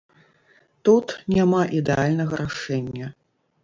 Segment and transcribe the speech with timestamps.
[0.89, 3.17] Тут няма ідэальнага рашэння.